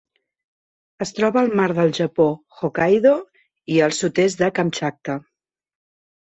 [1.05, 2.27] Es troba al mar del Japó,
[2.61, 3.11] Hokkaido
[3.75, 5.19] i el sud-est de Kamtxatka.